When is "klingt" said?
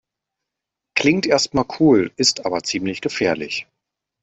0.97-1.27